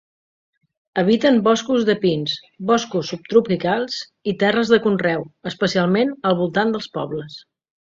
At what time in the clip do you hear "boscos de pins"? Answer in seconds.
1.47-2.33